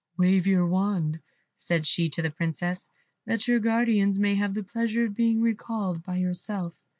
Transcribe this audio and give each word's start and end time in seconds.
"Wave 0.17 0.47
your 0.47 0.65
wand," 0.65 1.19
said 1.57 1.85
she 1.85 2.09
to 2.09 2.23
the 2.23 2.31
Princess, 2.31 2.89
"that 3.27 3.47
your 3.47 3.59
guardians 3.59 4.17
may 4.17 4.33
have 4.33 4.55
the 4.55 4.63
pleasure 4.63 5.05
of 5.05 5.13
being 5.13 5.41
recalled 5.41 6.01
by 6.01 6.17
yourself." 6.17 6.73